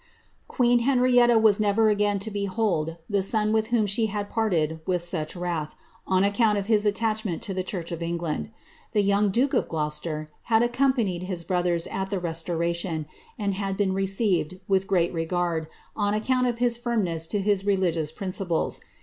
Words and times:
Qneen 0.49 0.81
Henrietta 0.81 1.37
was 1.37 1.59
never 1.59 1.89
again 1.89 2.17
to 2.21 2.31
behold 2.31 2.95
the 3.07 3.21
son 3.21 3.53
with 3.53 3.67
whom 3.67 3.85
she 3.85 4.09
id 4.09 4.31
parted 4.31 4.79
with 4.87 5.03
such 5.03 5.35
wrath, 5.35 5.75
on 6.07 6.23
account 6.23 6.57
of 6.57 6.65
his 6.65 6.87
attachment 6.87 7.43
to 7.43 7.53
the 7.53 7.61
church 7.61 7.91
f 7.91 7.99
Elngland. 7.99 8.49
The 8.93 9.03
young 9.03 9.29
duke 9.29 9.53
of 9.53 9.67
Gloucester 9.69 10.27
had 10.45 10.63
accompanied 10.63 11.21
his 11.25 11.43
bro 11.43 11.61
lers 11.61 11.85
at 11.93 12.09
the 12.09 12.19
Restoration, 12.19 13.05
and 13.37 13.53
had 13.53 13.77
been 13.77 13.93
received 13.93 14.59
with 14.67 14.87
great 14.87 15.13
regard, 15.13 15.67
on 15.95 16.19
Kount 16.21 16.47
of 16.49 16.57
his 16.57 16.77
firmness 16.77 17.27
to 17.27 17.39
his 17.39 17.63
religious 17.63 18.11
principles. 18.11 18.81